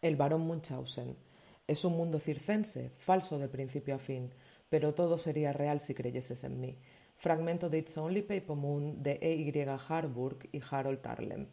El 0.00 0.14
barón 0.14 0.42
Munchausen. 0.42 1.16
Es 1.66 1.84
un 1.84 1.96
mundo 1.96 2.20
circense, 2.20 2.92
falso 2.98 3.36
de 3.40 3.48
principio 3.48 3.96
a 3.96 3.98
fin, 3.98 4.32
pero 4.68 4.94
todo 4.94 5.18
sería 5.18 5.52
real 5.52 5.80
si 5.80 5.92
creyeses 5.92 6.44
en 6.44 6.60
mí. 6.60 6.78
Fragmento 7.16 7.68
de 7.68 7.78
It's 7.78 7.98
Only 7.98 8.22
Paper 8.22 8.54
Moon 8.54 9.02
de 9.02 9.18
E.Y. 9.20 9.52
Harburg 9.88 10.48
y 10.52 10.60
Harold 10.70 11.00
Tarlem. 11.00 11.48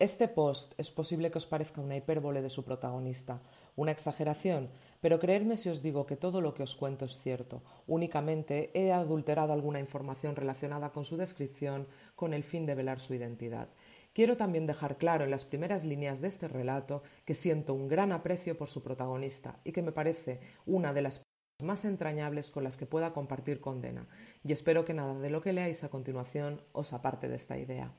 Este 0.00 0.26
post 0.26 0.74
es 0.76 0.90
posible 0.90 1.30
que 1.30 1.38
os 1.38 1.46
parezca 1.46 1.80
una 1.80 1.94
hipérbole 1.94 2.42
de 2.42 2.50
su 2.50 2.64
protagonista, 2.64 3.40
una 3.76 3.92
exageración, 3.92 4.68
pero 5.00 5.20
creedme 5.20 5.56
si 5.56 5.68
os 5.68 5.82
digo 5.82 6.04
que 6.04 6.16
todo 6.16 6.40
lo 6.40 6.54
que 6.54 6.64
os 6.64 6.74
cuento 6.74 7.04
es 7.04 7.20
cierto. 7.20 7.62
Únicamente 7.86 8.72
he 8.74 8.90
adulterado 8.90 9.52
alguna 9.52 9.78
información 9.78 10.34
relacionada 10.34 10.90
con 10.90 11.04
su 11.04 11.16
descripción 11.16 11.86
con 12.16 12.34
el 12.34 12.42
fin 12.42 12.66
de 12.66 12.74
velar 12.74 12.98
su 12.98 13.14
identidad. 13.14 13.68
Quiero 14.12 14.36
también 14.36 14.66
dejar 14.66 14.98
claro 14.98 15.24
en 15.24 15.30
las 15.30 15.44
primeras 15.44 15.84
líneas 15.84 16.20
de 16.20 16.28
este 16.28 16.46
relato 16.46 17.02
que 17.24 17.34
siento 17.34 17.72
un 17.72 17.88
gran 17.88 18.12
aprecio 18.12 18.58
por 18.58 18.68
su 18.68 18.82
protagonista 18.82 19.58
y 19.64 19.72
que 19.72 19.82
me 19.82 19.92
parece 19.92 20.40
una 20.66 20.92
de 20.92 21.02
las 21.02 21.22
más 21.62 21.84
entrañables 21.84 22.50
con 22.50 22.64
las 22.64 22.76
que 22.76 22.86
pueda 22.86 23.12
compartir 23.12 23.60
condena, 23.60 24.08
y 24.42 24.52
espero 24.52 24.84
que 24.84 24.94
nada 24.94 25.14
de 25.14 25.30
lo 25.30 25.40
que 25.40 25.52
leáis 25.52 25.84
a 25.84 25.90
continuación 25.90 26.60
os 26.72 26.92
aparte 26.92 27.28
de 27.28 27.36
esta 27.36 27.56
idea. 27.56 27.92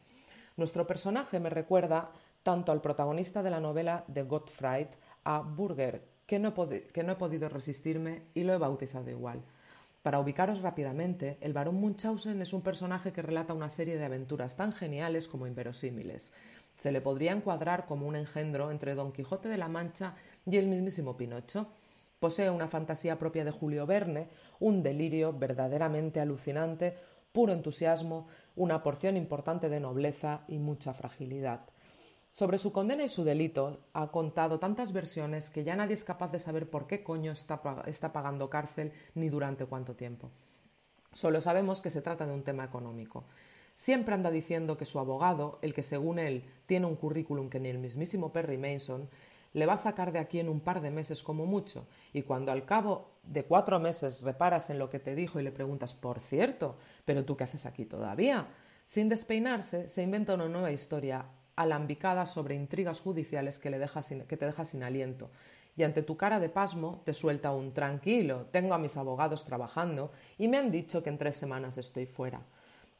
Nuestro 0.57 0.85
personaje 0.85 1.39
me 1.39 1.49
recuerda 1.49 2.11
tanto 2.43 2.71
al 2.71 2.81
protagonista 2.81 3.41
de 3.41 3.49
la 3.49 3.61
novela 3.61 4.03
de 4.07 4.23
Gottfried, 4.23 4.87
a 5.23 5.39
Burger, 5.39 6.03
no, 6.39 6.53
que 6.53 7.03
no 7.03 7.11
he 7.11 7.15
podido 7.15 7.49
resistirme 7.49 8.23
y 8.33 8.43
lo 8.43 8.53
he 8.53 8.57
bautizado 8.57 9.09
igual. 9.09 9.43
Para 10.03 10.19
ubicaros 10.19 10.61
rápidamente, 10.61 11.37
el 11.39 11.53
barón 11.53 11.75
Munchausen 11.75 12.41
es 12.41 12.51
un 12.51 12.61
personaje 12.61 13.13
que 13.13 13.21
relata 13.21 13.53
una 13.53 13.69
serie 13.69 13.97
de 13.97 14.03
aventuras 14.03 14.57
tan 14.57 14.73
geniales 14.73 15.29
como 15.29 15.47
inverosímiles. 15.47 16.33
Se 16.75 16.91
le 16.91 16.99
podría 16.99 17.31
encuadrar 17.31 17.85
como 17.85 18.05
un 18.05 18.17
engendro 18.17 18.69
entre 18.69 18.95
Don 18.95 19.13
Quijote 19.13 19.47
de 19.47 19.57
la 19.57 19.69
Mancha 19.69 20.15
y 20.45 20.57
el 20.57 20.67
mismísimo 20.67 21.15
Pinocho. 21.15 21.67
Posee 22.19 22.49
una 22.49 22.67
fantasía 22.67 23.17
propia 23.17 23.45
de 23.45 23.51
Julio 23.51 23.85
Verne, 23.85 24.27
un 24.59 24.83
delirio 24.83 25.31
verdaderamente 25.31 26.19
alucinante, 26.19 26.97
puro 27.31 27.53
entusiasmo, 27.53 28.27
una 28.57 28.83
porción 28.83 29.15
importante 29.15 29.69
de 29.69 29.79
nobleza 29.79 30.41
y 30.49 30.57
mucha 30.57 30.93
fragilidad. 30.93 31.61
Sobre 32.33 32.57
su 32.57 32.73
condena 32.73 33.03
y 33.03 33.09
su 33.09 33.23
delito 33.23 33.85
ha 33.93 34.07
contado 34.07 34.57
tantas 34.57 34.91
versiones 34.91 35.51
que 35.51 35.63
ya 35.63 35.75
nadie 35.75 35.93
es 35.93 36.03
capaz 36.03 36.31
de 36.31 36.39
saber 36.39 36.67
por 36.67 36.87
qué 36.87 37.03
coño 37.03 37.31
está, 37.31 37.61
está 37.85 38.11
pagando 38.11 38.49
cárcel 38.49 38.91
ni 39.13 39.29
durante 39.29 39.67
cuánto 39.67 39.95
tiempo. 39.95 40.31
Solo 41.11 41.41
sabemos 41.41 41.79
que 41.79 41.91
se 41.91 42.01
trata 42.01 42.25
de 42.25 42.33
un 42.33 42.41
tema 42.41 42.63
económico. 42.63 43.25
Siempre 43.75 44.15
anda 44.15 44.31
diciendo 44.31 44.77
que 44.77 44.85
su 44.85 44.97
abogado, 44.97 45.59
el 45.61 45.75
que 45.75 45.83
según 45.83 46.17
él 46.17 46.43
tiene 46.65 46.87
un 46.87 46.95
currículum 46.95 47.51
que 47.51 47.59
ni 47.59 47.69
el 47.69 47.77
mismísimo 47.77 48.33
Perry 48.33 48.57
Mason, 48.57 49.07
le 49.53 49.67
va 49.67 49.73
a 49.73 49.77
sacar 49.77 50.11
de 50.11 50.17
aquí 50.17 50.39
en 50.39 50.49
un 50.49 50.61
par 50.61 50.81
de 50.81 50.89
meses 50.89 51.21
como 51.21 51.45
mucho, 51.45 51.85
y 52.13 52.23
cuando 52.23 52.51
al 52.51 52.65
cabo 52.65 53.11
de 53.21 53.43
cuatro 53.43 53.79
meses 53.79 54.23
reparas 54.23 54.71
en 54.71 54.79
lo 54.79 54.89
que 54.89 54.97
te 54.97 55.13
dijo 55.13 55.39
y 55.39 55.43
le 55.43 55.51
preguntas, 55.51 55.93
por 55.93 56.19
cierto, 56.19 56.77
pero 57.05 57.25
tú 57.25 57.37
qué 57.37 57.43
haces 57.43 57.67
aquí 57.67 57.85
todavía, 57.85 58.47
sin 58.87 59.07
despeinarse, 59.07 59.87
se 59.87 60.01
inventa 60.01 60.33
una 60.33 60.49
nueva 60.49 60.71
historia 60.71 61.27
alambicada 61.55 62.25
sobre 62.25 62.55
intrigas 62.55 62.99
judiciales 62.99 63.59
que, 63.59 63.69
le 63.69 63.79
deja 63.79 64.01
que 64.01 64.37
te 64.37 64.45
deja 64.45 64.65
sin 64.65 64.83
aliento. 64.83 65.29
Y 65.75 65.83
ante 65.83 66.03
tu 66.03 66.17
cara 66.17 66.39
de 66.39 66.49
pasmo 66.49 67.01
te 67.05 67.13
suelta 67.13 67.51
un 67.51 67.73
tranquilo, 67.73 68.47
tengo 68.51 68.73
a 68.73 68.79
mis 68.79 68.95
abogados 68.97 69.45
trabajando 69.45 70.11
y 70.37 70.47
me 70.47 70.57
han 70.57 70.71
dicho 70.71 71.01
que 71.01 71.09
en 71.09 71.17
tres 71.17 71.35
semanas 71.35 71.77
estoy 71.77 72.05
fuera. 72.05 72.41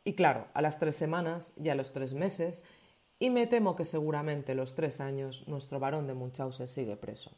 Y 0.04 0.14
claro, 0.14 0.48
a 0.54 0.62
las 0.62 0.80
tres 0.80 0.96
semanas 0.96 1.54
y 1.64 1.70
a 1.70 1.76
los 1.76 1.94
tres 1.94 2.14
meses, 2.14 2.66
y 3.20 3.30
me 3.30 3.48
temo 3.48 3.76
que 3.76 3.86
seguramente 3.86 4.56
los 4.56 4.76
tres 4.76 5.00
años, 5.00 5.48
nuestro 5.48 5.80
varón 5.80 6.08
de 6.08 6.14
Munchausen 6.14 6.68
sigue 6.68 6.98
preso. 6.98 7.32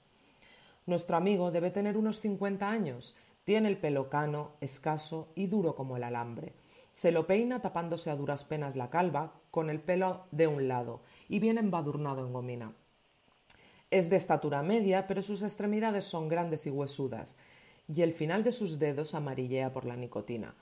Nuestro 0.87 1.17
amigo 1.17 1.51
debe 1.51 1.69
tener 1.69 1.97
unos 1.97 2.21
cincuenta 2.21 2.69
años, 2.69 3.15
tiene 3.43 3.69
el 3.69 3.77
pelo 3.77 4.09
cano, 4.09 4.51
escaso 4.61 5.31
y 5.35 5.47
duro 5.47 5.75
como 5.75 5.97
el 5.97 6.03
alambre. 6.03 6.53
Se 6.95 7.11
lo 7.11 7.27
peina 7.27 7.61
tapándose 7.61 8.09
a 8.09 8.15
duras 8.15 8.45
penas 8.45 8.77
la 8.77 8.89
calva, 8.89 9.33
con 9.51 9.69
el 9.69 9.81
pelo 9.81 10.27
de 10.31 10.47
un 10.47 10.69
lado, 10.69 11.01
y 11.27 11.39
bien 11.39 11.57
embadurnado 11.57 12.25
en 12.25 12.31
gomina. 12.31 12.71
Es 13.91 14.09
de 14.09 14.15
estatura 14.15 14.63
media, 14.63 15.05
pero 15.05 15.21
sus 15.21 15.43
extremidades 15.43 16.05
son 16.05 16.29
grandes 16.29 16.65
y 16.67 16.69
huesudas, 16.69 17.37
y 17.89 18.01
el 18.01 18.13
final 18.13 18.45
de 18.45 18.53
sus 18.53 18.79
dedos 18.79 19.13
amarillea 19.13 19.73
por 19.73 19.83
la 19.83 19.97
nicotina. 19.97 20.55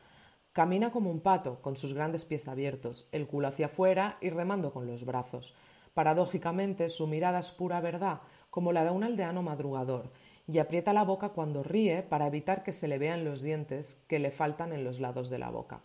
Camina 0.53 0.91
como 0.91 1.11
un 1.11 1.19
pato, 1.19 1.61
con 1.61 1.77
sus 1.77 1.93
grandes 1.93 2.25
pies 2.25 2.47
abiertos, 2.47 3.07
el 3.11 3.27
culo 3.27 3.49
hacia 3.49 3.67
afuera 3.67 4.17
y 4.19 4.31
remando 4.31 4.73
con 4.73 4.87
los 4.87 5.05
brazos. 5.05 5.53
Paradójicamente, 5.93 6.89
su 6.89 7.05
mirada 7.05 7.37
es 7.37 7.51
pura 7.51 7.79
verdad, 7.79 8.21
como 8.49 8.71
la 8.71 8.83
de 8.83 8.89
un 8.89 9.03
aldeano 9.03 9.43
madrugador, 9.43 10.09
y 10.47 10.57
aprieta 10.57 10.93
la 10.93 11.03
boca 11.03 11.29
cuando 11.29 11.61
ríe 11.61 12.01
para 12.01 12.25
evitar 12.25 12.63
que 12.63 12.73
se 12.73 12.87
le 12.87 12.97
vean 12.97 13.23
los 13.23 13.43
dientes 13.43 14.03
que 14.07 14.17
le 14.17 14.31
faltan 14.31 14.73
en 14.73 14.83
los 14.83 14.99
lados 14.99 15.29
de 15.29 15.37
la 15.37 15.51
boca. 15.51 15.83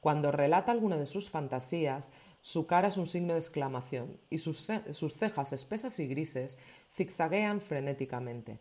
Cuando 0.00 0.30
relata 0.30 0.72
alguna 0.72 0.96
de 0.96 1.06
sus 1.06 1.30
fantasías, 1.30 2.12
su 2.40 2.66
cara 2.66 2.88
es 2.88 2.96
un 2.96 3.06
signo 3.06 3.34
de 3.34 3.40
exclamación 3.40 4.18
y 4.30 4.38
sus, 4.38 4.66
cejas 4.66 5.52
espesas 5.52 5.98
y 5.98 6.06
grises 6.06 6.58
zigzaguean 6.94 7.60
frenéticamente. 7.60 8.58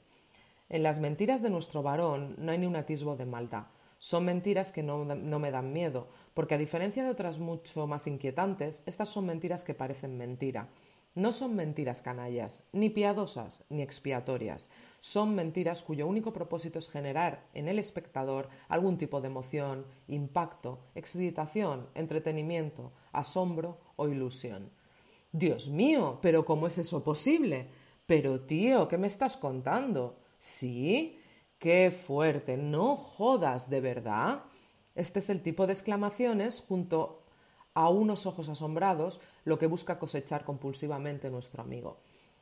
En 0.70 0.84
las 0.84 1.00
mentiras 1.00 1.42
de 1.42 1.50
nuestro 1.50 1.84
varón 1.84 2.36
no 2.38 2.52
hay 2.52 2.58
ni 2.58 2.66
un 2.66 2.76
atisbo 2.76 3.16
de 3.16 3.26
maldad. 3.26 3.68
Son 4.00 4.26
mentiras 4.26 4.72
que 4.72 4.84
no, 4.84 5.06
no, 5.06 5.40
me 5.40 5.52
dan 5.52 5.74
miedo, 5.74 6.08
porque 6.34 6.56
a 6.56 6.60
diferencia 6.60 7.04
de 7.04 7.10
otras 7.10 7.40
mucho 7.40 7.88
más 7.88 8.06
inquietantes, 8.08 8.84
estas 8.86 9.10
son 9.10 9.26
mentiras 9.26 9.64
que 9.64 9.74
parecen 9.74 10.18
mentira. 10.18 10.70
No 11.18 11.32
son 11.32 11.56
mentiras 11.56 12.04
canallas, 12.04 12.68
ni 12.74 12.92
piadosas, 12.92 13.66
ni 13.70 13.82
expiatorias. 13.82 14.70
Son 15.00 15.34
mentiras 15.34 15.82
cuyo 15.82 16.06
único 16.06 16.32
propósito 16.32 16.78
es 16.78 16.92
generar 16.92 17.44
en 17.56 17.68
el 17.68 17.80
espectador 17.80 18.50
algún 18.70 19.00
tipo 19.00 19.20
de 19.20 19.26
emoción, 19.26 19.88
impacto, 20.08 20.78
excitación, 20.94 21.90
entretenimiento, 21.96 22.92
asombro 23.14 23.80
o 23.96 24.08
ilusión. 24.08 24.70
Dios 25.32 25.70
mío, 25.70 26.20
pero 26.22 26.46
¿cómo 26.46 26.68
es 26.68 26.78
eso 26.78 27.04
posible? 27.04 27.68
Pero 28.06 28.42
tío, 28.42 28.88
¿qué 28.88 29.00
me 29.00 29.08
estás 29.08 29.38
contando? 29.38 30.20
¿Sí? 30.38 31.20
Qué 31.58 31.90
fuerte, 31.90 32.58
no 32.58 32.96
jodas, 32.96 33.72
¿de 33.72 33.82
verdad? 33.82 34.44
Este 34.94 35.18
es 35.18 35.32
el 35.32 35.42
tipo 35.42 35.66
de 35.66 35.74
exclamaciones 35.74 36.62
junto 36.62 37.17
a 37.78 37.90
unos 37.90 38.26
ojos 38.26 38.50
asombrados 38.50 39.22
lo 39.46 39.60
que 39.60 39.68
busca 39.68 40.00
cosechar 40.00 40.44
compulsivamente 40.44 41.30
nuestro 41.30 41.62
amigo. 41.62 42.00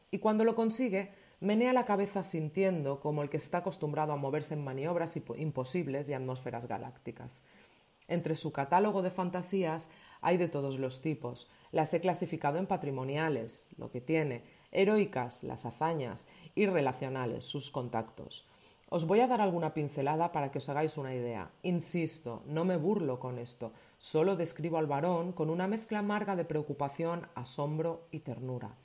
Y 0.10 0.20
cuando 0.20 0.46
lo 0.46 0.56
consigue, 0.56 1.12
menea 1.42 1.74
la 1.74 1.84
cabeza 1.84 2.24
sintiendo 2.24 3.02
como 3.02 3.22
el 3.22 3.30
que 3.30 3.36
está 3.36 3.58
acostumbrado 3.58 4.14
a 4.14 4.16
moverse 4.16 4.54
en 4.54 4.64
maniobras 4.64 5.18
imposibles 5.36 6.08
y 6.08 6.14
atmósferas 6.14 6.70
galácticas. 6.70 7.44
Entre 8.08 8.38
su 8.38 8.54
catálogo 8.54 9.02
de 9.02 9.12
fantasías 9.12 9.90
hay 10.22 10.38
de 10.38 10.48
todos 10.48 10.80
los 10.80 11.02
tipos. 11.02 11.52
Las 11.74 11.94
he 11.94 12.00
clasificado 12.00 12.58
en 12.58 12.66
patrimoniales, 12.66 13.76
lo 13.78 13.92
que 13.92 14.00
tiene, 14.00 14.46
heroicas, 14.72 15.44
las 15.44 15.66
hazañas, 15.66 16.30
y 16.56 16.66
relacionales, 16.66 17.44
sus 17.44 17.72
contactos. 17.72 18.48
Os 18.90 19.08
voy 19.08 19.20
a 19.20 19.28
dar 19.28 19.42
alguna 19.42 19.74
pincelada 19.74 20.32
para 20.32 20.52
que 20.52 20.60
os 20.60 20.70
hagáis 20.70 20.98
una 20.98 21.14
idea. 21.14 21.50
Insisto, 21.64 22.44
no 22.46 22.66
me 22.66 22.78
burlo 22.78 23.20
con 23.20 23.40
esto, 23.40 23.74
solo 23.98 24.36
describo 24.36 24.78
al 24.78 24.86
varón 24.86 25.34
con 25.34 25.50
una 25.50 25.68
mezcla 25.68 26.00
amarga 26.00 26.36
de 26.36 26.46
preocupación, 26.46 27.28
asombro 27.34 28.08
y 28.12 28.20
ternura. 28.20 28.76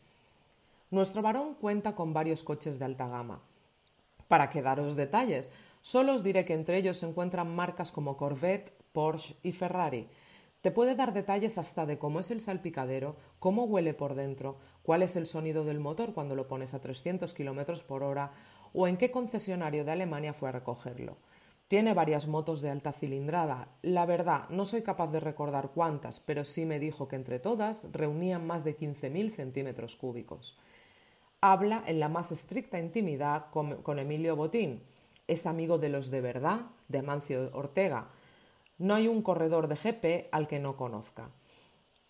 Nuestro 0.91 1.22
varón 1.22 1.55
cuenta 1.55 1.94
con 1.94 2.12
varios 2.12 2.43
coches 2.43 2.78
de 2.78 2.84
alta 2.87 3.06
gama. 3.09 3.41
Para 4.27 4.49
que 4.49 4.62
daros 4.62 4.97
detalles, 4.97 5.53
solo 5.83 6.15
os 6.15 6.25
diré 6.25 6.44
que 6.44 6.55
entre 6.55 6.78
ellos 6.78 6.97
se 6.97 7.06
encuentran 7.06 7.55
marcas 7.55 7.93
como 7.93 8.17
Corvette, 8.17 8.72
Porsche 8.93 9.37
y 9.43 9.53
Ferrari. 9.53 10.09
Te 10.62 10.71
puede 10.71 10.94
dar 10.94 11.12
detalles 11.12 11.59
hasta 11.59 11.87
de 11.87 11.99
cómo 11.99 12.21
es 12.21 12.31
el 12.31 12.41
salpicadero, 12.41 13.17
cómo 13.38 13.65
huele 13.65 13.94
por 13.94 14.15
dentro, 14.15 14.56
cuál 14.82 15.03
es 15.03 15.17
el 15.17 15.27
sonido 15.27 15.65
del 15.65 15.81
motor 15.81 16.12
cuando 16.12 16.34
lo 16.34 16.49
pones 16.49 16.75
a 16.75 16.81
300 16.81 17.32
km 17.34 17.82
por 17.85 18.02
hora 18.02 18.32
o 18.72 18.87
en 18.87 18.96
qué 18.96 19.11
concesionario 19.11 19.84
de 19.84 19.93
Alemania 19.93 20.32
fue 20.32 20.49
a 20.49 20.52
recogerlo. 20.52 21.17
Tiene 21.70 21.94
varias 21.94 22.26
motos 22.26 22.62
de 22.62 22.70
alta 22.70 22.90
cilindrada. 22.90 23.69
La 23.82 24.05
verdad, 24.05 24.49
no 24.49 24.64
soy 24.64 24.82
capaz 24.82 25.06
de 25.12 25.20
recordar 25.20 25.70
cuántas, 25.72 26.19
pero 26.19 26.44
sí 26.44 26.67
me 26.67 26.81
dijo 26.81 27.06
que 27.06 27.14
entre 27.14 27.38
todas 27.38 27.93
reunían 27.93 28.44
más 28.44 28.64
de 28.64 28.76
15.000 28.76 29.31
centímetros 29.31 29.94
cúbicos. 29.94 30.58
Habla 31.40 31.84
en 31.87 32.00
la 32.00 32.08
más 32.08 32.32
estricta 32.32 32.81
intimidad 32.81 33.50
con, 33.50 33.82
con 33.82 34.00
Emilio 34.00 34.34
Botín. 34.34 34.82
Es 35.28 35.46
amigo 35.46 35.78
de 35.78 35.90
los 35.90 36.11
de 36.11 36.20
verdad, 36.20 36.62
de 36.88 37.02
Mancio 37.02 37.50
Ortega. 37.52 38.08
No 38.78 38.94
hay 38.94 39.06
un 39.06 39.23
corredor 39.23 39.69
de 39.69 39.76
GP 39.76 40.28
al 40.32 40.49
que 40.49 40.58
no 40.58 40.76
conozca. 40.76 41.31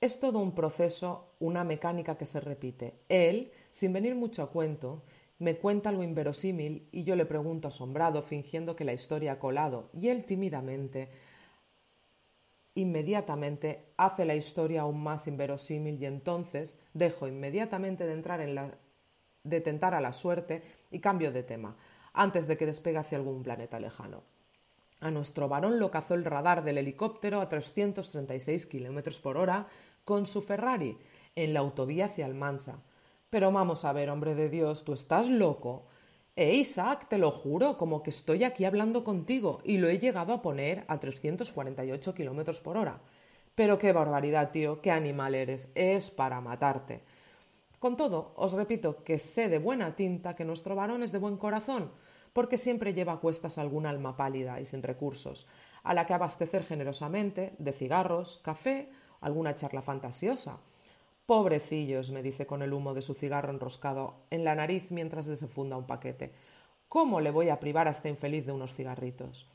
Es 0.01 0.21
todo 0.21 0.39
un 0.39 0.55
proceso, 0.55 1.35
una 1.39 1.65
mecánica 1.65 2.17
que 2.17 2.25
se 2.25 2.41
repite. 2.41 2.95
Él, 3.11 3.53
sin 3.71 3.93
venir 3.93 4.15
mucho 4.15 4.43
a 4.43 4.51
cuento, 4.51 5.03
me 5.41 5.57
cuenta 5.57 5.89
algo 5.89 6.05
inverosímil 6.05 6.89
y 6.93 7.03
yo 7.03 7.17
le 7.17 7.27
pregunto 7.27 7.69
asombrado, 7.69 8.23
fingiendo 8.23 8.77
que 8.77 8.85
la 8.85 8.93
historia 8.93 9.33
ha 9.33 9.39
colado, 9.39 9.91
y 9.93 10.09
él 10.09 10.25
tímidamente, 10.25 11.11
inmediatamente, 12.75 13.87
hace 13.97 14.25
la 14.25 14.37
historia 14.37 14.83
aún 14.83 15.03
más 15.03 15.27
inverosímil 15.27 16.01
y 16.01 16.07
entonces 16.07 16.87
dejo 16.95 17.27
inmediatamente 17.27 18.07
de 18.07 18.13
entrar 18.13 18.41
en 18.41 18.55
la 18.55 18.79
de 19.43 19.61
tentar 19.61 19.95
a 19.95 20.01
la 20.01 20.13
suerte 20.13 20.63
y 20.91 21.01
cambio 21.01 21.33
de 21.33 21.43
tema, 21.43 21.77
antes 22.13 22.47
de 22.47 22.57
que 22.57 22.67
despegue 22.67 22.99
hacia 22.99 23.19
algún 23.19 23.43
planeta 23.43 23.81
lejano. 23.81 24.23
A 25.01 25.11
nuestro 25.11 25.49
varón 25.49 25.79
lo 25.79 25.91
cazó 25.91 26.15
el 26.15 26.25
radar 26.25 26.63
del 26.63 26.79
helicóptero 26.79 27.41
a 27.41 27.49
336 27.49 28.67
kilómetros 28.67 29.19
por 29.19 29.39
hora 29.39 29.67
con 30.05 30.27
su 30.27 30.43
Ferrari 30.43 30.99
en 31.35 31.55
la 31.55 31.61
autovía 31.61 32.07
hacia 32.07 32.27
Almansa. 32.27 32.83
Pero 33.31 33.53
vamos 33.53 33.85
a 33.85 33.93
ver, 33.93 34.11
hombre 34.11 34.35
de 34.35 34.49
Dios, 34.49 34.85
¿tú 34.85 34.93
estás 34.93 35.29
loco? 35.29 35.87
Eh, 36.35 36.57
Isaac, 36.57 37.07
te 37.09 37.17
lo 37.17 37.31
juro, 37.31 37.77
como 37.77 38.03
que 38.03 38.11
estoy 38.11 38.43
aquí 38.43 38.65
hablando 38.65 39.05
contigo 39.05 39.61
y 39.63 39.79
lo 39.79 39.89
he 39.89 40.01
llegado 40.01 40.33
a 40.33 40.43
poner 40.43 40.85
a 40.89 40.99
348 40.99 42.13
kilómetros 42.13 42.61
por 42.61 42.77
hora. 42.77 43.01
Pero 43.55 43.79
qué 43.79 43.93
barbaridad, 43.93 44.51
tío, 44.51 44.81
qué 44.81 44.91
animal 44.91 45.37
eres, 45.37 45.71
es 45.77 46.11
para 46.11 46.41
matarte. 46.41 47.05
Con 47.79 47.97
todo, 47.97 48.33
os 48.35 48.53
repito 48.53 49.05
que 49.05 49.21
sé 49.21 49.49
de 49.49 49.59
buena 49.59 49.95
tinta 49.95 50.35
que 50.35 50.45
nuestro 50.45 50.75
varón 50.75 51.05
es 51.05 51.13
de 51.13 51.19
buen 51.19 51.37
corazón, 51.37 51.93
porque 52.33 52.59
siempre 52.59 52.95
lleva 52.95 53.13
a 53.13 53.21
cuestas 53.21 53.59
alguna 53.59 53.91
alma 53.91 54.17
pálida 54.17 54.61
y 54.61 54.67
sin 54.67 54.83
recursos, 54.83 55.47
a 55.85 55.95
la 55.95 56.05
que 56.05 56.15
abastecer 56.15 56.65
generosamente 56.65 57.55
de 57.59 57.73
cigarros, 57.73 58.41
café, 58.43 58.91
alguna 59.21 59.55
charla 59.55 59.83
fantasiosa. 59.83 60.59
Pobrecillos, 61.31 62.11
me 62.11 62.25
dice 62.25 62.45
con 62.45 62.61
el 62.61 62.73
humo 62.73 62.93
de 62.93 63.03
su 63.03 63.15
cigarro 63.15 63.53
enroscado 63.53 64.15
en 64.31 64.43
la 64.43 64.57
nariz 64.57 64.91
mientras 64.91 65.29
funda 65.45 65.77
un 65.77 65.87
paquete. 65.87 66.33
¿Cómo 66.89 67.21
le 67.21 67.31
voy 67.31 67.51
a 67.51 67.61
privar 67.61 67.87
a 67.87 67.93
este 67.93 68.09
infeliz 68.09 68.47
de 68.47 68.51
unos 68.51 68.75
cigarritos? 68.75 69.47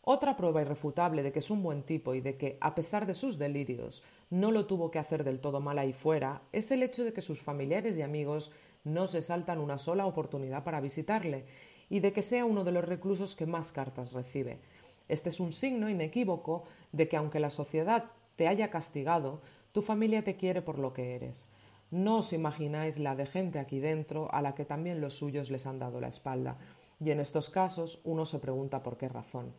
Otra 0.00 0.38
prueba 0.38 0.62
irrefutable 0.62 1.22
de 1.22 1.32
que 1.32 1.40
es 1.40 1.50
un 1.50 1.62
buen 1.62 1.82
tipo 1.82 2.14
y 2.14 2.22
de 2.22 2.38
que, 2.38 2.56
a 2.62 2.74
pesar 2.74 3.04
de 3.04 3.12
sus 3.12 3.36
delirios, 3.36 4.04
no 4.30 4.50
lo 4.50 4.64
tuvo 4.64 4.90
que 4.90 4.98
hacer 4.98 5.22
del 5.22 5.38
todo 5.38 5.60
mal 5.60 5.78
ahí 5.78 5.92
fuera, 5.92 6.40
es 6.50 6.70
el 6.70 6.82
hecho 6.82 7.04
de 7.04 7.12
que 7.12 7.20
sus 7.20 7.42
familiares 7.42 7.98
y 7.98 8.00
amigos 8.00 8.50
no 8.82 9.06
se 9.06 9.20
saltan 9.20 9.58
una 9.58 9.76
sola 9.76 10.06
oportunidad 10.06 10.64
para 10.64 10.80
visitarle 10.80 11.44
y 11.90 12.00
de 12.00 12.14
que 12.14 12.22
sea 12.22 12.46
uno 12.46 12.64
de 12.64 12.72
los 12.72 12.86
reclusos 12.86 13.36
que 13.36 13.44
más 13.44 13.70
cartas 13.70 14.14
recibe. 14.14 14.60
Este 15.08 15.28
es 15.28 15.40
un 15.40 15.52
signo 15.52 15.90
inequívoco 15.90 16.64
de 16.90 17.06
que 17.06 17.18
aunque 17.18 17.38
la 17.38 17.50
sociedad 17.50 18.06
te 18.36 18.48
haya 18.48 18.70
castigado, 18.70 19.40
tu 19.76 19.82
familia 19.82 20.24
te 20.24 20.36
quiere 20.36 20.62
por 20.62 20.78
lo 20.78 20.94
que 20.94 21.14
eres. 21.16 21.52
No 21.90 22.16
os 22.24 22.32
imagináis 22.32 22.98
la 22.98 23.14
de 23.14 23.26
gente 23.26 23.58
aquí 23.58 23.78
dentro 23.78 24.32
a 24.32 24.40
la 24.40 24.54
que 24.54 24.64
también 24.64 25.02
los 25.02 25.18
suyos 25.18 25.50
les 25.50 25.66
han 25.66 25.78
dado 25.78 26.00
la 26.00 26.08
espalda, 26.08 26.56
y 26.98 27.10
en 27.10 27.20
estos 27.20 27.50
casos 27.50 28.00
uno 28.04 28.24
se 28.24 28.38
pregunta 28.38 28.82
por 28.82 28.96
qué 28.96 29.06
razón. 29.06 29.52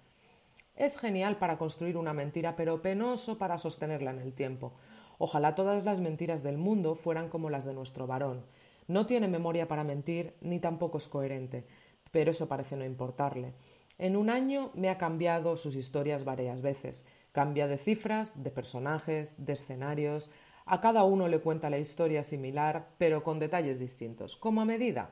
Es 0.76 0.98
genial 0.98 1.38
para 1.38 1.60
construir 1.60 1.98
una 1.98 2.14
mentira, 2.14 2.56
pero 2.56 2.82
penoso 2.82 3.38
para 3.38 3.60
sostenerla 3.60 4.10
en 4.10 4.22
el 4.22 4.34
tiempo. 4.34 4.74
Ojalá 5.20 5.54
todas 5.54 5.86
las 5.86 6.00
mentiras 6.00 6.42
del 6.42 6.58
mundo 6.58 6.96
fueran 6.96 7.30
como 7.30 7.52
las 7.52 7.66
de 7.66 7.76
nuestro 7.76 8.08
varón. 8.08 8.44
No 8.88 9.06
tiene 9.06 9.28
memoria 9.28 9.68
para 9.68 9.84
mentir, 9.84 10.34
ni 10.42 10.60
tampoco 10.60 10.98
es 10.98 11.08
coherente 11.08 11.68
pero 12.12 12.32
eso 12.32 12.48
parece 12.48 12.76
no 12.76 12.86
importarle. 12.86 13.54
En 13.98 14.16
un 14.16 14.30
año 14.30 14.72
me 14.74 14.90
ha 14.90 14.98
cambiado 14.98 15.58
sus 15.58 15.76
historias 15.76 16.24
varias 16.24 16.62
veces. 16.62 17.08
Cambia 17.38 17.68
de 17.68 17.78
cifras, 17.78 18.42
de 18.44 18.50
personajes, 18.50 19.36
de 19.38 19.54
escenarios. 19.54 20.32
A 20.66 20.82
cada 20.82 21.04
uno 21.04 21.28
le 21.28 21.40
cuenta 21.40 21.70
la 21.70 21.78
historia 21.78 22.24
similar, 22.24 22.88
pero 22.98 23.22
con 23.22 23.38
detalles 23.38 23.78
distintos, 23.78 24.36
como 24.36 24.60
a 24.60 24.66
medida, 24.66 25.12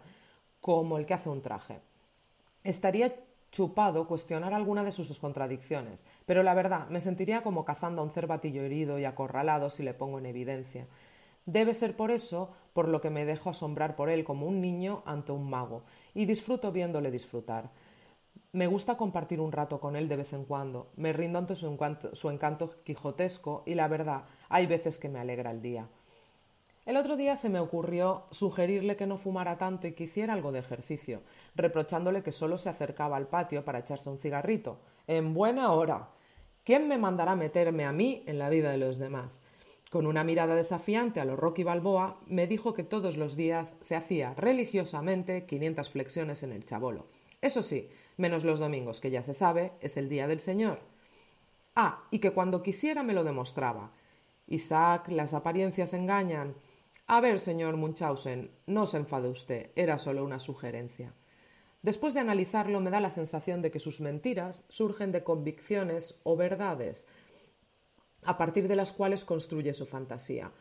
como 0.60 0.98
el 0.98 1.06
que 1.06 1.13
hace 1.13 1.30
un 1.30 1.44
traje. 1.44 1.81
Estaría 2.63 3.13
chupado 3.51 4.07
cuestionar 4.07 4.56
alguna 4.56 4.83
de 4.83 4.92
sus 4.92 5.19
contradicciones, 5.19 6.07
pero 6.25 6.42
la 6.42 6.56
verdad 6.56 6.88
me 6.89 7.00
sentiría 7.00 7.44
como 7.44 7.63
cazando 7.63 8.01
a 8.01 8.06
un 8.06 8.10
cervatillo 8.10 8.63
herido 8.63 8.98
y 8.98 9.06
acorralado 9.06 9.69
si 9.69 9.83
le 9.83 9.94
pongo 9.94 10.18
en 10.18 10.25
evidencia. 10.25 10.88
Debe 11.45 11.75
ser 11.75 11.95
por 11.95 12.10
eso 12.10 12.56
por 12.74 12.88
lo 12.88 13.01
que 13.01 13.12
me 13.12 13.25
dejo 13.25 13.51
asombrar 13.51 13.95
por 13.95 14.10
él 14.10 14.24
como 14.24 14.48
un 14.48 14.62
niño 14.62 15.04
ante 15.06 15.31
un 15.31 15.48
mago, 15.48 15.83
y 16.16 16.25
disfruto 16.25 16.72
viéndole 16.72 17.12
disfrutar. 17.12 17.69
Me 18.56 18.68
gusta 18.68 18.96
compartir 18.96 19.42
un 19.42 19.52
rato 19.52 19.81
con 19.81 19.98
él 19.98 20.07
de 20.07 20.16
vez 20.16 20.31
en 20.31 20.46
cuando, 20.46 20.88
me 20.96 21.12
rindo 21.12 21.38
ante 21.40 21.57
su 21.57 21.68
encanto, 22.30 22.84
quijotesco 22.86 23.63
y 23.66 23.75
la 23.75 23.90
verdad, 23.90 24.24
hay 24.48 24.66
veces 24.66 24.98
que 24.98 25.10
me 25.10 25.19
alegra 25.19 25.52
el 25.52 25.62
día. 25.62 25.90
El 26.86 26.96
otro 26.96 27.18
día 27.18 27.36
se 27.36 27.50
me 27.50 27.60
ocurrió 27.60 28.24
sugerirle 28.31 28.96
que 28.96 29.07
no 29.07 29.18
fumara 29.18 29.57
tanto 29.57 29.88
y 29.88 29.92
que 29.92 30.06
hiciera 30.06 30.31
algo 30.31 30.54
de 30.54 30.60
ejercicio, 30.60 31.22
reprochándole 31.56 32.24
que 32.24 32.31
solo 32.31 32.57
se 32.57 32.69
acercaba 32.69 33.18
al 33.18 33.28
patio 33.28 33.66
para 33.66 33.80
echarse 33.80 34.10
un 34.10 34.19
cigarrito. 34.19 34.80
En 35.06 35.34
buena 35.34 35.74
hora. 35.74 36.12
¿Quién 36.63 36.88
me 36.88 36.98
mandará 36.98 37.36
meterme 37.36 37.84
a 37.84 37.92
mí 37.92 38.24
en 38.25 38.40
la 38.40 38.48
vida 38.48 38.72
de 38.72 38.78
los 38.78 39.00
demás? 39.00 39.44
Con 39.92 40.08
una 40.08 40.24
mirada 40.24 40.56
desafiante 40.56 41.19
a 41.19 41.25
los 41.25 41.38
Rocky 41.38 41.63
Balboa, 41.63 42.22
me 42.25 42.48
dijo 42.48 42.74
que 42.74 42.84
todos 42.84 43.18
los 43.18 43.36
días 43.36 43.75
se 43.81 43.98
hacía 43.98 44.34
religiosamente 44.34 45.46
500 45.46 45.90
flexiones 45.90 46.42
en 46.44 46.54
el 46.54 46.63
chabolo. 46.63 47.08
Eso 47.42 47.62
sí, 47.62 47.90
menos 48.18 48.44
los 48.44 48.60
domingos, 48.60 49.02
que 49.02 49.12
ya 49.12 49.24
se 49.24 49.34
sabe, 49.34 49.74
es 49.80 49.98
el 49.98 50.10
día 50.10 50.28
del 50.28 50.40
Señor. 50.40 50.80
Ah, 51.76 52.08
y 52.12 52.20
que 52.20 52.32
cuando 52.32 52.64
quisiera 52.64 53.04
me 53.04 53.14
lo 53.14 53.24
demostraba. 53.24 53.92
Isaac, 54.48 55.10
las 55.10 55.34
apariencias 55.34 55.94
engañan. 55.94 56.56
A 57.08 57.20
ver, 57.20 57.40
señor 57.40 57.78
Munchausen, 57.78 58.52
no 58.66 58.86
se 58.86 58.98
enfade 58.98 59.30
usted, 59.30 59.72
era 59.76 59.98
solo 59.98 60.24
una 60.24 60.40
sugerencia. 60.40 61.14
Después 61.82 62.14
de 62.14 62.20
analizarlo, 62.22 62.80
me 62.80 62.90
da 62.90 63.00
la 63.00 63.12
sensación 63.12 63.62
de 63.62 63.70
que 63.70 63.80
sus 63.80 64.02
mentiras 64.02 64.66
surgen 64.70 65.12
de 65.12 65.24
convicciones 65.24 66.20
o 66.24 66.36
verdades, 66.36 67.08
a 68.24 68.38
partir 68.38 68.68
de 68.68 68.76
las 68.76 68.92
cuales 68.92 69.24
construye 69.24 69.74
su 69.74 69.86
fantasía. 69.86 70.52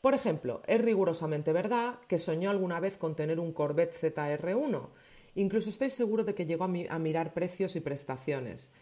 Por 0.00 0.14
ejemplo, 0.14 0.62
es 0.66 0.80
rigurosamente 0.80 1.52
verdad 1.52 1.98
que 2.08 2.18
soñó 2.18 2.50
alguna 2.50 2.80
vez 2.80 2.96
con 2.96 3.14
tener 3.14 3.40
un 3.40 3.52
Corvette 3.52 3.94
ZR1. 3.94 4.88
Incluso 5.34 5.70
estoy 5.70 5.90
seguro 5.90 6.24
de 6.24 6.34
que 6.34 6.46
llegó 6.46 6.64
a, 6.64 6.98
mirar 6.98 7.34
precios 7.34 7.76
y 7.76 7.80
prestaciones. 7.80 8.72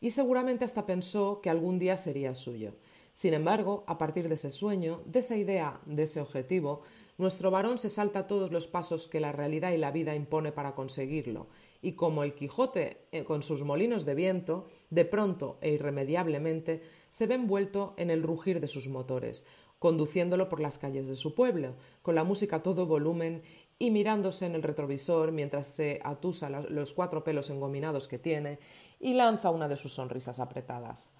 Y 0.00 0.10
seguramente 0.10 0.64
hasta 0.64 0.86
pensó 0.86 1.40
que 1.40 1.50
algún 1.50 1.78
día 1.78 1.96
sería 1.96 2.34
suyo. 2.34 2.74
Sin 3.12 3.34
embargo, 3.34 3.84
a 3.86 3.98
partir 3.98 4.28
de 4.28 4.36
ese 4.36 4.50
sueño, 4.50 5.02
de 5.04 5.18
esa 5.20 5.36
idea, 5.36 5.80
de 5.86 6.04
ese 6.04 6.20
objetivo, 6.20 6.82
nuestro 7.18 7.50
varón 7.50 7.78
se 7.78 7.88
salta 7.88 8.28
todos 8.28 8.52
los 8.52 8.68
pasos 8.68 9.08
que 9.08 9.18
la 9.18 9.32
realidad 9.32 9.72
y 9.72 9.76
la 9.76 9.90
vida 9.90 10.14
impone 10.14 10.52
para 10.52 10.76
conseguirlo, 10.76 11.48
y 11.82 11.92
como 11.92 12.22
el 12.22 12.34
Quijote 12.34 13.08
eh, 13.10 13.24
con 13.24 13.42
sus 13.42 13.64
molinos 13.64 14.04
de 14.04 14.14
viento, 14.14 14.68
de 14.90 15.04
pronto 15.04 15.58
e 15.60 15.72
irremediablemente 15.72 16.82
se 17.08 17.26
ve 17.26 17.34
envuelto 17.34 17.94
en 17.96 18.10
el 18.10 18.22
rugir 18.22 18.60
de 18.60 18.68
sus 18.68 18.88
motores, 18.88 19.46
conduciéndolo 19.78 20.48
por 20.48 20.60
las 20.60 20.78
calles 20.78 21.08
de 21.08 21.16
su 21.16 21.34
pueblo, 21.34 21.74
con 22.02 22.14
la 22.14 22.24
música 22.24 22.56
a 22.56 22.62
todo 22.62 22.86
volumen 22.86 23.42
y 23.78 23.90
mirándose 23.90 24.46
en 24.46 24.54
el 24.54 24.62
retrovisor 24.62 25.32
mientras 25.32 25.68
se 25.68 26.00
atusa 26.02 26.50
los 26.50 26.94
cuatro 26.94 27.22
pelos 27.22 27.50
engominados 27.50 28.08
que 28.08 28.18
tiene 28.18 28.58
y 29.00 29.14
lanza 29.14 29.50
una 29.50 29.68
de 29.68 29.76
sus 29.76 29.94
sonrisas 29.94 30.40
apretadas. 30.40 31.12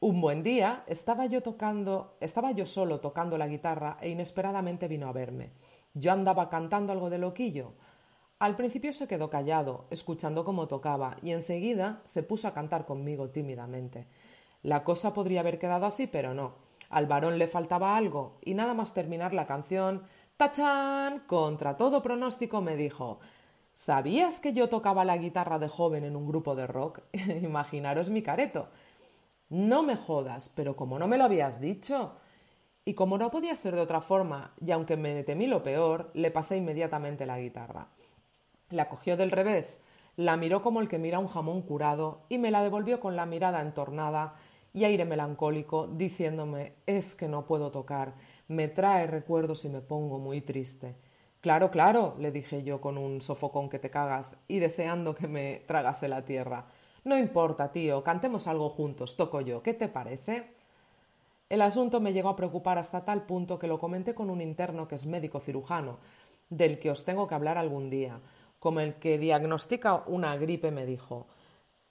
Un 0.00 0.20
buen 0.20 0.42
día 0.44 0.84
estaba 0.86 1.26
yo 1.26 1.42
tocando, 1.42 2.16
estaba 2.20 2.52
yo 2.52 2.66
solo 2.66 3.00
tocando 3.00 3.36
la 3.36 3.48
guitarra 3.48 3.96
e 4.00 4.10
inesperadamente 4.10 4.86
vino 4.86 5.08
a 5.08 5.12
verme. 5.12 5.50
Yo 5.94 6.12
andaba 6.12 6.48
cantando 6.48 6.92
algo 6.92 7.10
de 7.10 7.18
loquillo. 7.18 7.72
Al 8.38 8.54
principio 8.54 8.92
se 8.92 9.08
quedó 9.08 9.28
callado, 9.28 9.86
escuchando 9.90 10.44
cómo 10.44 10.68
tocaba, 10.68 11.16
y 11.22 11.32
enseguida 11.32 12.00
se 12.04 12.22
puso 12.22 12.46
a 12.46 12.54
cantar 12.54 12.86
conmigo 12.86 13.30
tímidamente. 13.30 14.06
La 14.62 14.84
cosa 14.84 15.12
podría 15.12 15.40
haber 15.40 15.58
quedado 15.58 15.86
así, 15.86 16.06
pero 16.06 16.32
no. 16.32 16.67
Al 16.90 17.06
varón 17.06 17.38
le 17.38 17.48
faltaba 17.48 17.96
algo, 17.96 18.38
y 18.44 18.54
nada 18.54 18.74
más 18.74 18.94
terminar 18.94 19.34
la 19.34 19.46
canción, 19.46 20.04
¡tachán! 20.36 21.20
Contra 21.26 21.76
todo 21.76 22.02
pronóstico 22.02 22.60
me 22.60 22.76
dijo 22.76 23.20
¿Sabías 23.72 24.40
que 24.40 24.52
yo 24.52 24.68
tocaba 24.68 25.04
la 25.04 25.18
guitarra 25.18 25.60
de 25.60 25.68
joven 25.68 26.02
en 26.02 26.16
un 26.16 26.26
grupo 26.26 26.56
de 26.56 26.66
rock? 26.66 27.00
Imaginaros 27.42 28.10
mi 28.10 28.22
careto. 28.22 28.68
No 29.50 29.82
me 29.84 29.96
jodas, 29.96 30.48
pero 30.48 30.74
como 30.74 30.98
no 30.98 31.06
me 31.06 31.16
lo 31.16 31.24
habías 31.24 31.60
dicho. 31.60 32.16
Y 32.84 32.94
como 32.94 33.18
no 33.18 33.30
podía 33.30 33.54
ser 33.54 33.76
de 33.76 33.82
otra 33.82 34.00
forma, 34.00 34.52
y 34.60 34.72
aunque 34.72 34.96
me 34.96 35.22
temí 35.22 35.46
lo 35.46 35.62
peor, 35.62 36.10
le 36.14 36.30
pasé 36.30 36.56
inmediatamente 36.56 37.24
la 37.24 37.38
guitarra. 37.38 37.88
La 38.70 38.88
cogió 38.88 39.16
del 39.16 39.30
revés, 39.30 39.84
la 40.16 40.36
miró 40.36 40.62
como 40.62 40.80
el 40.80 40.88
que 40.88 40.98
mira 40.98 41.20
un 41.20 41.28
jamón 41.28 41.62
curado 41.62 42.22
y 42.28 42.38
me 42.38 42.50
la 42.50 42.64
devolvió 42.64 42.98
con 42.98 43.14
la 43.14 43.26
mirada 43.26 43.60
entornada 43.60 44.34
y 44.72 44.84
aire 44.84 45.04
melancólico, 45.04 45.86
diciéndome 45.86 46.74
es 46.86 47.14
que 47.14 47.28
no 47.28 47.46
puedo 47.46 47.70
tocar, 47.70 48.14
me 48.48 48.68
trae 48.68 49.06
recuerdos 49.06 49.64
y 49.64 49.68
me 49.68 49.80
pongo 49.80 50.18
muy 50.18 50.40
triste. 50.40 50.94
Claro, 51.40 51.70
claro, 51.70 52.16
le 52.18 52.32
dije 52.32 52.62
yo 52.62 52.80
con 52.80 52.98
un 52.98 53.20
sofocón 53.20 53.68
que 53.68 53.78
te 53.78 53.90
cagas 53.90 54.42
y 54.48 54.58
deseando 54.58 55.14
que 55.14 55.28
me 55.28 55.62
tragase 55.66 56.08
la 56.08 56.24
tierra. 56.24 56.66
No 57.04 57.16
importa, 57.16 57.70
tío, 57.70 58.02
cantemos 58.02 58.48
algo 58.48 58.68
juntos, 58.70 59.16
toco 59.16 59.40
yo, 59.40 59.62
¿qué 59.62 59.72
te 59.72 59.88
parece? 59.88 60.52
El 61.48 61.62
asunto 61.62 62.00
me 62.00 62.12
llegó 62.12 62.28
a 62.28 62.36
preocupar 62.36 62.76
hasta 62.76 63.04
tal 63.04 63.24
punto 63.24 63.58
que 63.58 63.68
lo 63.68 63.78
comenté 63.78 64.14
con 64.14 64.30
un 64.30 64.40
interno 64.40 64.88
que 64.88 64.96
es 64.96 65.06
médico 65.06 65.40
cirujano, 65.40 65.98
del 66.50 66.78
que 66.78 66.90
os 66.90 67.04
tengo 67.04 67.28
que 67.28 67.34
hablar 67.34 67.56
algún 67.56 67.88
día, 67.88 68.20
como 68.58 68.80
el 68.80 68.94
que 68.94 69.16
diagnostica 69.18 70.02
una 70.06 70.36
gripe 70.36 70.70
me 70.70 70.84
dijo 70.84 71.26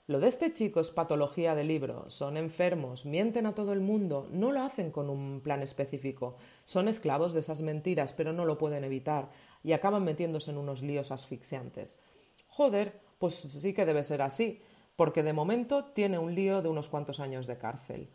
Lo 0.08 0.20
de 0.20 0.28
este 0.28 0.54
chico 0.54 0.80
es 0.80 0.90
patología 0.90 1.54
de 1.54 1.64
libro, 1.64 2.08
son 2.08 2.38
enfermos, 2.38 3.04
mienten 3.04 3.44
a 3.44 3.54
todo 3.54 3.74
el 3.74 3.80
mundo, 3.80 4.26
no 4.32 4.52
lo 4.52 4.62
hacen 4.62 4.90
con 4.90 5.10
un 5.10 5.42
plan 5.42 5.60
específico, 5.60 6.36
son 6.64 6.88
esclavos 6.88 7.34
de 7.34 7.40
esas 7.40 7.60
mentiras, 7.60 8.14
pero 8.14 8.32
no 8.32 8.46
lo 8.46 8.56
pueden 8.56 8.84
evitar 8.84 9.28
y 9.62 9.72
acaban 9.72 10.04
metiéndose 10.04 10.50
en 10.50 10.56
unos 10.56 10.80
líos 10.80 11.12
asfixiantes. 11.12 11.98
Joder, 12.46 12.98
pues 13.18 13.34
sí 13.34 13.74
que 13.74 13.84
debe 13.84 14.02
ser 14.02 14.22
así, 14.22 14.62
porque 14.96 15.22
de 15.22 15.34
momento 15.34 15.84
tiene 15.84 16.18
un 16.18 16.34
lío 16.34 16.62
de 16.62 16.70
unos 16.70 16.88
cuantos 16.88 17.20
años 17.20 17.46
de 17.46 17.58
cárcel. 17.58 18.08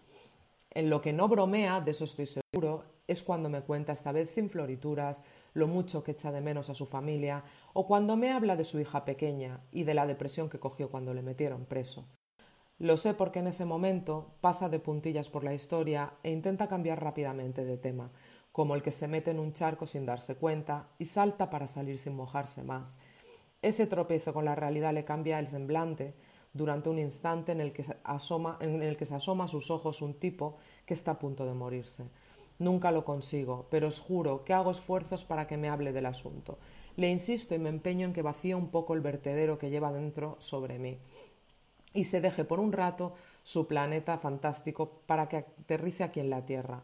En 0.71 0.89
lo 0.89 0.99
que 0.99 1.13
no 1.13 1.27
bromea, 1.27 1.79
de 1.79 1.91
eso 1.91 2.05
estoy 2.05 2.25
seguro, 2.25 2.85
es 3.13 3.23
cuando 3.23 3.49
me 3.49 3.61
cuenta, 3.61 3.93
esta 3.93 4.11
vez 4.11 4.29
sin 4.29 4.49
florituras, 4.49 5.23
lo 5.53 5.67
mucho 5.67 6.03
que 6.03 6.11
echa 6.11 6.31
de 6.31 6.41
menos 6.41 6.69
a 6.69 6.75
su 6.75 6.85
familia, 6.85 7.43
o 7.71 7.87
cuando 7.87 8.17
me 8.17 8.31
habla 8.31 8.55
de 8.55 8.63
su 8.63 8.79
hija 8.79 9.05
pequeña 9.05 9.61
y 9.71 9.83
de 9.83 9.93
la 9.93 10.05
depresión 10.05 10.49
que 10.49 10.59
cogió 10.59 10.91
cuando 10.91 11.13
le 11.13 11.21
metieron 11.21 11.65
preso. 11.65 12.05
Lo 12.79 12.97
sé 12.97 13.13
porque 13.13 13.39
en 13.39 13.47
ese 13.47 13.65
momento 13.65 14.33
pasa 14.41 14.67
de 14.67 14.79
puntillas 14.79 15.29
por 15.29 15.43
la 15.43 15.53
historia 15.53 16.13
e 16.23 16.31
intenta 16.31 16.67
cambiar 16.67 17.01
rápidamente 17.01 17.63
de 17.63 17.77
tema, 17.77 18.11
como 18.51 18.75
el 18.75 18.81
que 18.81 18.91
se 18.91 19.07
mete 19.07 19.31
en 19.31 19.39
un 19.39 19.53
charco 19.53 19.85
sin 19.85 20.05
darse 20.05 20.35
cuenta 20.35 20.89
y 20.99 21.05
salta 21.05 21.49
para 21.49 21.67
salir 21.67 21.97
sin 21.97 22.15
mojarse 22.15 22.63
más. 22.63 22.99
Ese 23.61 23.87
tropiezo 23.87 24.33
con 24.33 24.45
la 24.45 24.55
realidad 24.55 24.93
le 24.93 25.05
cambia 25.05 25.39
el 25.39 25.47
semblante 25.47 26.15
durante 26.51 26.89
un 26.89 26.99
instante 26.99 27.51
en 27.51 27.61
el 27.61 27.73
que, 27.73 27.85
asoma, 28.03 28.57
en 28.59 28.83
el 28.83 28.97
que 28.97 29.05
se 29.05 29.15
asoma 29.15 29.45
a 29.45 29.47
sus 29.47 29.71
ojos 29.71 30.01
un 30.01 30.15
tipo 30.19 30.57
que 30.85 30.93
está 30.93 31.11
a 31.11 31.19
punto 31.19 31.45
de 31.45 31.53
morirse. 31.53 32.09
Nunca 32.63 32.91
lo 32.91 33.03
consigo, 33.03 33.67
pero 33.69 33.89
os 33.89 33.99
juro 33.99 34.45
que 34.45 34.53
hago 34.53 34.71
esfuerzos 34.71 35.25
para 35.25 35.47
que 35.47 35.57
me 35.57 35.67
hable 35.67 35.91
del 35.91 36.05
asunto. 36.05 36.59
Le 36.95 37.09
insisto 37.09 37.53
y 37.55 37.59
me 37.59 37.67
empeño 37.67 38.05
en 38.07 38.13
que 38.13 38.21
vacíe 38.21 38.55
un 38.55 38.69
poco 38.69 38.93
el 38.93 39.01
vertedero 39.01 39.57
que 39.57 39.69
lleva 39.69 39.91
dentro 39.91 40.37
sobre 40.39 40.79
mí 40.79 40.97
y 41.93 42.05
se 42.05 42.21
deje 42.21 42.45
por 42.45 42.59
un 42.61 42.71
rato 42.71 43.15
su 43.43 43.67
planeta 43.67 44.17
fantástico 44.17 45.01
para 45.05 45.27
que 45.27 45.37
aterrice 45.37 46.05
aquí 46.05 46.21
en 46.21 46.29
la 46.29 46.45
Tierra, 46.45 46.83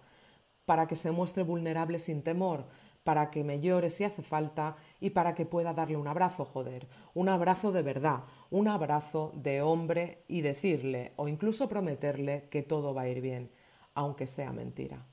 para 0.65 0.85
que 0.85 0.97
se 0.97 1.11
muestre 1.11 1.43
vulnerable 1.43 1.99
sin 1.99 2.23
temor, 2.23 2.65
para 3.05 3.31
que 3.31 3.45
me 3.45 3.61
llore 3.61 3.89
si 3.89 4.03
hace 4.03 4.21
falta 4.21 4.75
y 4.99 5.11
para 5.11 5.33
que 5.33 5.45
pueda 5.45 5.73
darle 5.73 5.95
un 5.95 6.09
abrazo, 6.09 6.43
joder, 6.43 6.87
un 7.13 7.29
abrazo 7.29 7.71
de 7.71 7.81
verdad, 7.81 8.25
un 8.51 8.67
abrazo 8.67 9.31
de 9.35 9.61
hombre 9.61 10.25
y 10.27 10.41
decirle 10.41 11.13
o 11.15 11.27
incluso 11.29 11.69
prometerle 11.69 12.49
que 12.49 12.63
todo 12.63 12.93
va 12.93 13.03
a 13.03 13.09
ir 13.09 13.21
bien, 13.21 13.49
aunque 13.93 14.27
sea 14.27 14.51
mentira. 14.51 15.05